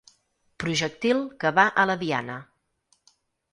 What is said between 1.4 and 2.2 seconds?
que va a la